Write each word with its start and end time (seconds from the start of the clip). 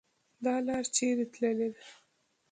.دا 0.43 0.55
لار 0.67 0.85
چیري 0.95 1.25
تللې 1.33 1.67
ده؟ 1.73 1.79